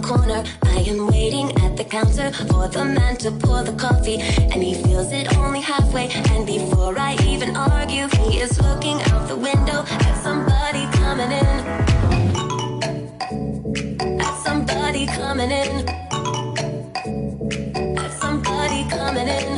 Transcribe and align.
the 0.00 0.06
corner. 0.06 0.44
I 0.62 0.80
am 0.80 1.06
waiting 1.06 1.50
at 1.62 1.76
the 1.76 1.84
counter 1.84 2.30
for 2.48 2.68
the 2.68 2.84
man 2.84 3.16
to 3.18 3.30
pour 3.30 3.62
the 3.62 3.72
coffee, 3.72 4.20
and 4.20 4.62
he 4.62 4.74
fills 4.74 5.12
it 5.12 5.36
only 5.36 5.60
halfway. 5.60 6.08
And 6.32 6.46
before 6.46 6.98
I 6.98 7.16
even 7.26 7.56
argue, 7.56 8.08
he 8.18 8.38
is 8.40 8.60
looking 8.60 9.00
out 9.10 9.28
the 9.28 9.36
window 9.36 9.84
at 9.88 10.14
somebody 10.22 10.86
coming 10.98 11.32
in. 11.32 11.58
At 14.20 14.36
somebody 14.44 15.06
coming 15.06 15.50
in. 15.50 15.88
At 17.98 18.12
somebody 18.12 18.88
coming 18.88 19.28
in. 19.28 19.57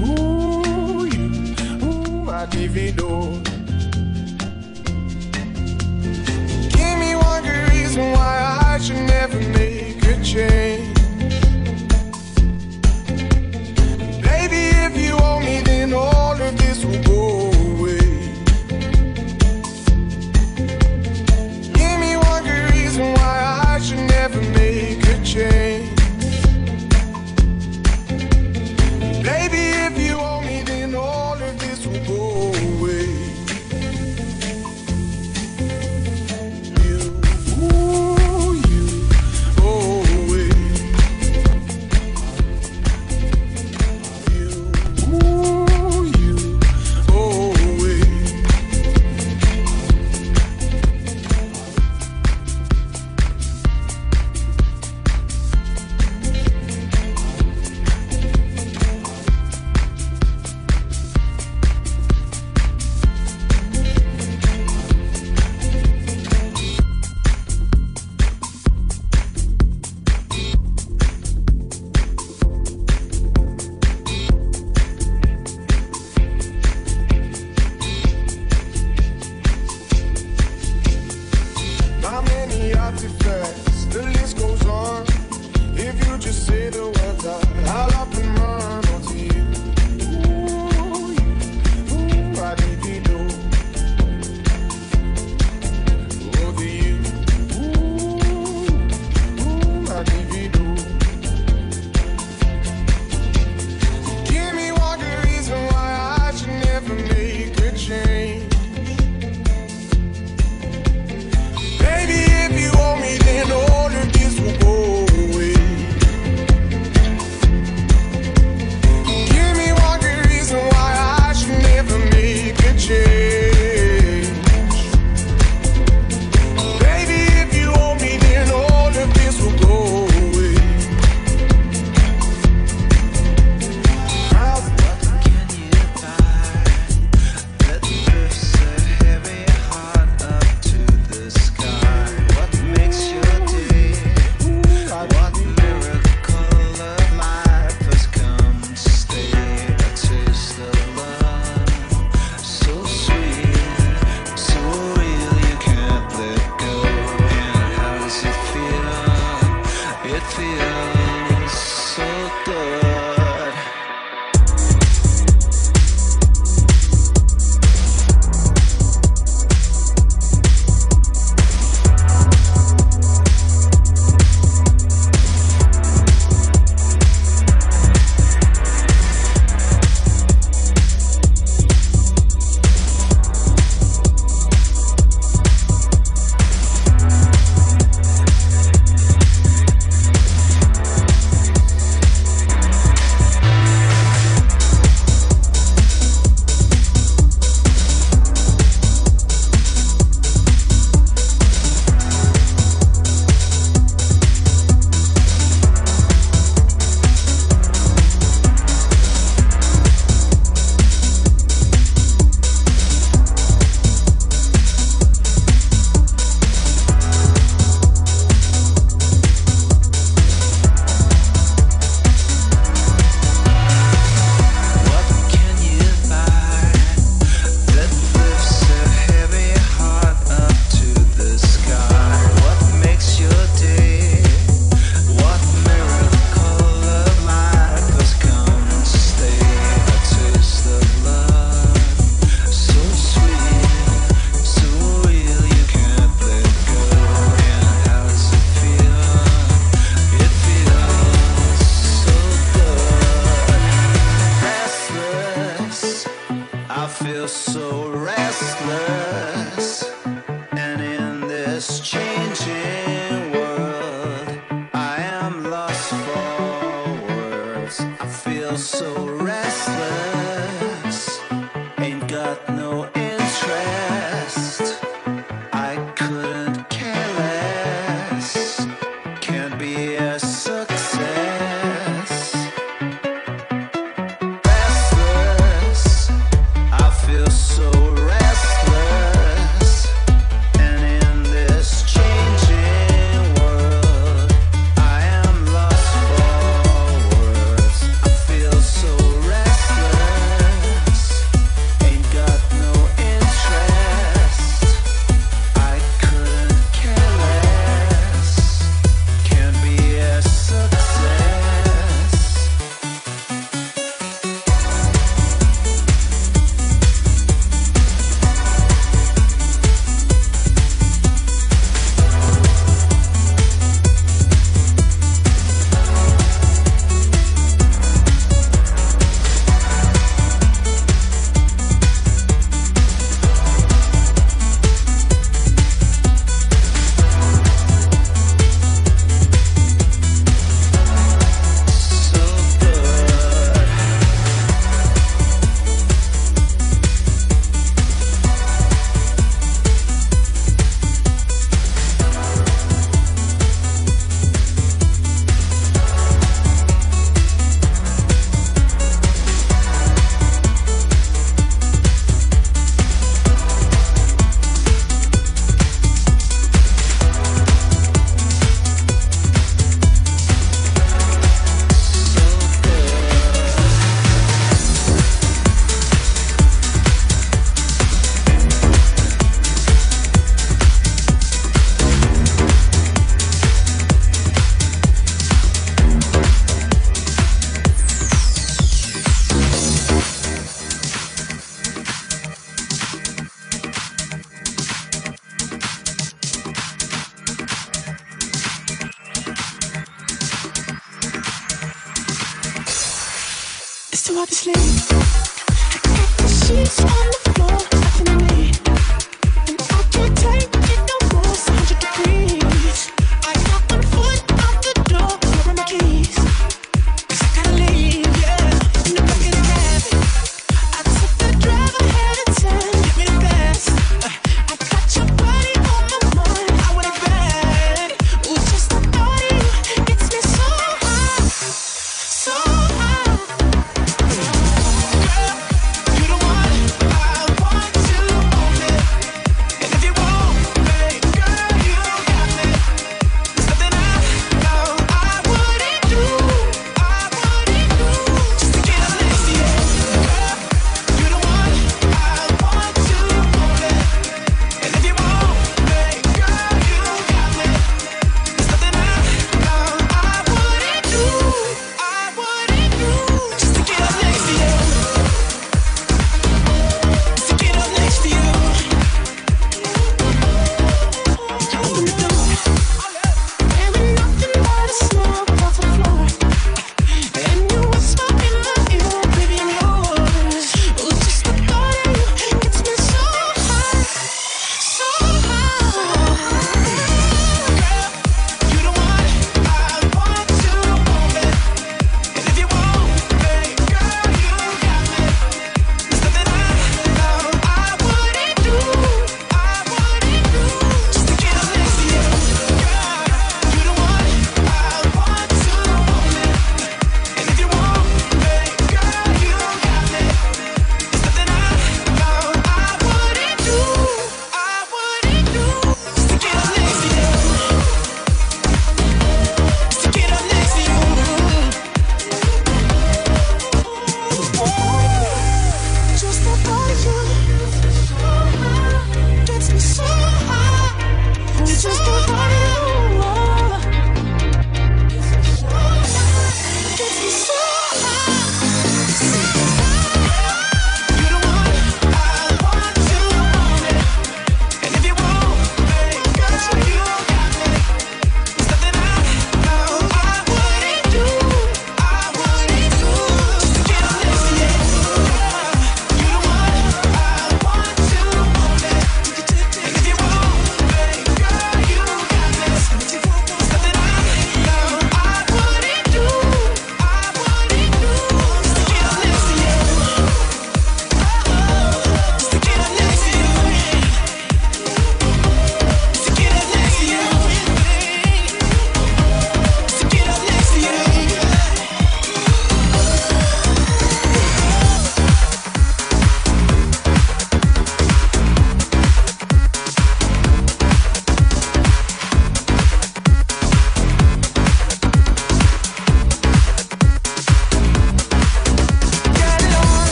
ooh, 0.00 1.04
you, 1.04 1.24
ooh, 1.84 2.30
I 2.30 2.46
divido. 2.46 3.42
Give 6.74 6.98
me 6.98 7.14
one 7.16 7.42
good 7.42 7.68
reason 7.72 8.12
why 8.12 8.60
I 8.64 8.78
should 8.78 8.96
never 8.96 9.40
make 9.50 10.04
a 10.04 10.22
change. 10.22 10.87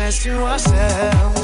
Size 0.00 0.24
to 0.24 0.42
ourselves. 0.46 1.39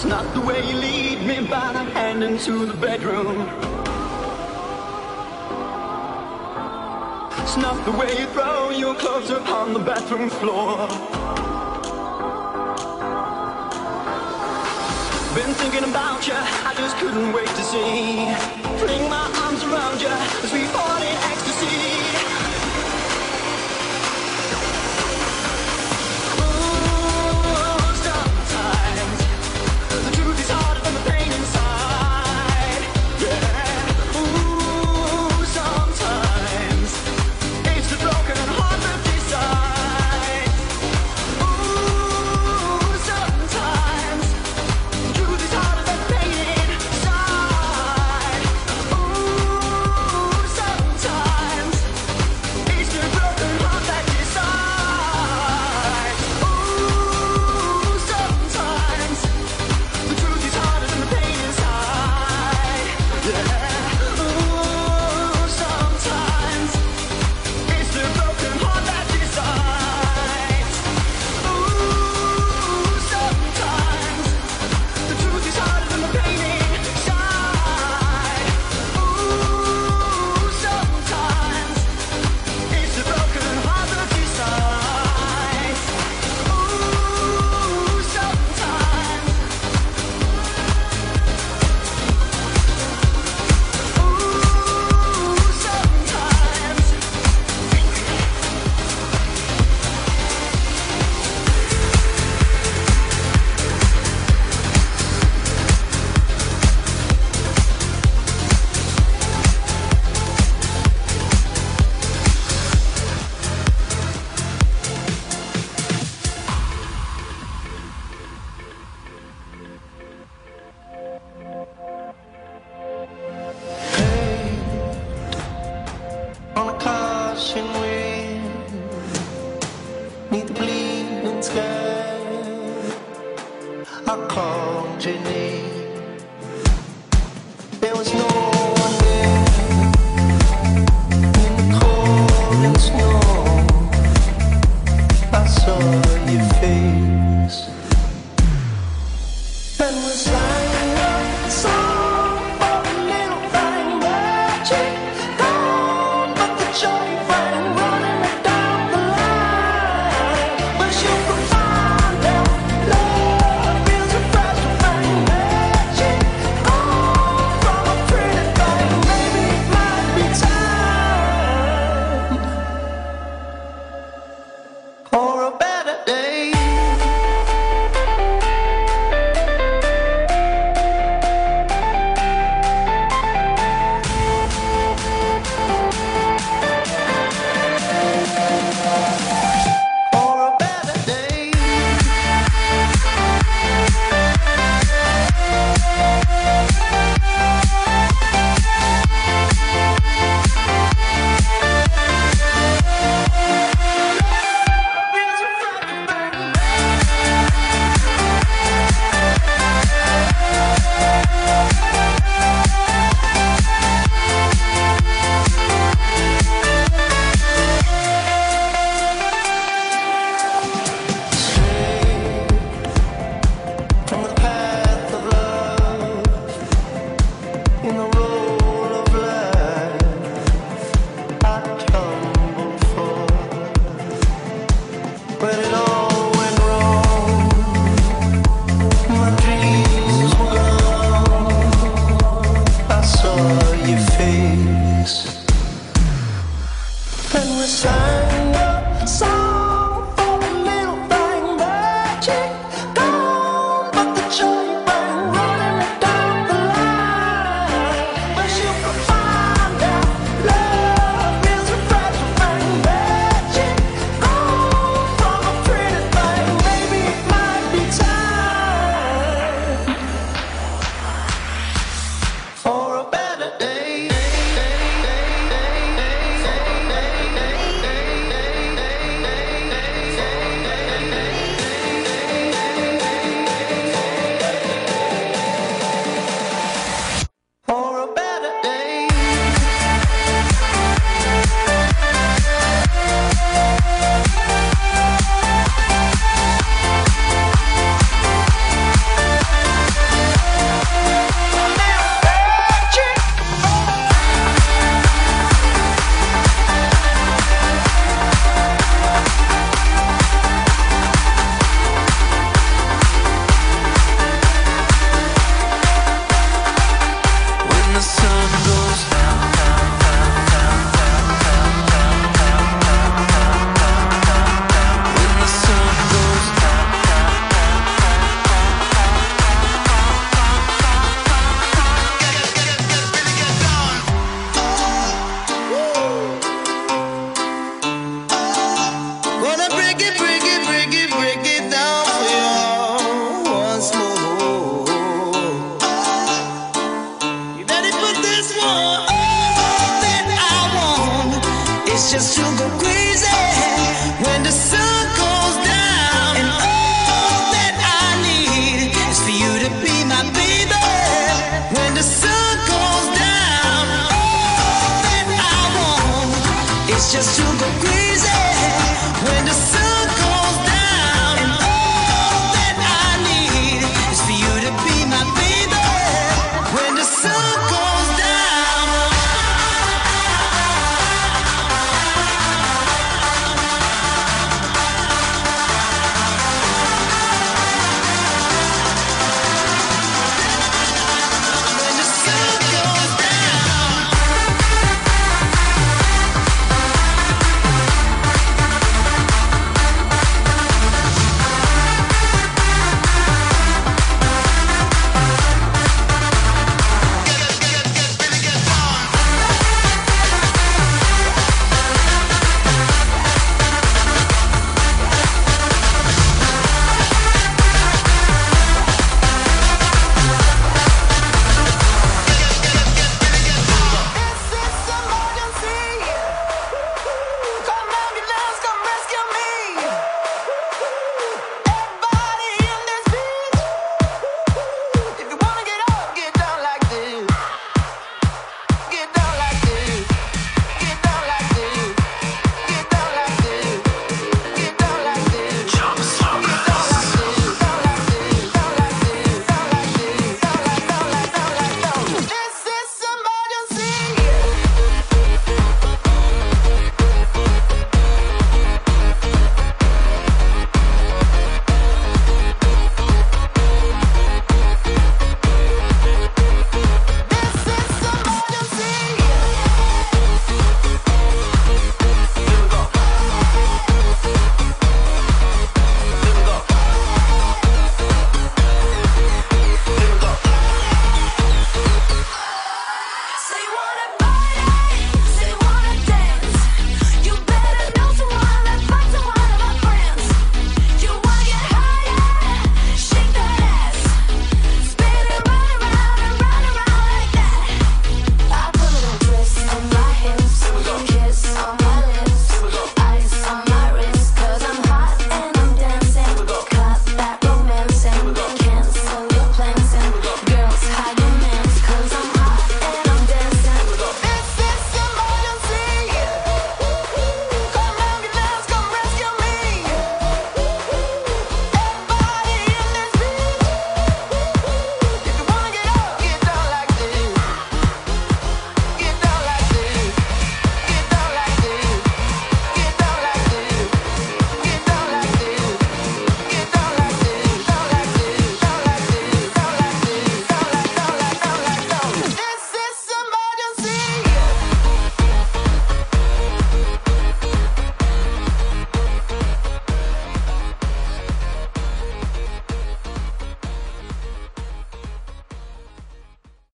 It's 0.00 0.08
not 0.08 0.32
the 0.32 0.40
way 0.40 0.66
you 0.66 0.76
lead 0.76 1.26
me 1.26 1.46
by 1.46 1.74
the 1.74 1.84
hand 1.92 2.24
into 2.24 2.64
the 2.64 2.72
bedroom. 2.72 3.36
It's 7.42 7.58
not 7.58 7.84
the 7.84 7.92
way 7.92 8.08
you 8.18 8.24
throw 8.28 8.70
your 8.70 8.94
clothes 8.94 9.28
upon 9.28 9.74
the 9.74 9.78
bathroom 9.78 10.30
floor. 10.30 10.88
Been 15.36 15.52
thinking 15.60 15.84
about 15.84 16.26
you, 16.26 16.32
I 16.32 16.72
just 16.78 16.96
couldn't 16.96 17.34
wait 17.34 17.48
to 17.48 17.62
see. 17.62 18.24
Fling 18.80 19.10
my 19.10 19.30
arms 19.44 19.62
around 19.64 20.00
you 20.00 20.08
as 20.08 20.50
we 20.50 20.64
fall 20.72 20.96
in 20.96 21.16
ecstasy. 21.28 21.89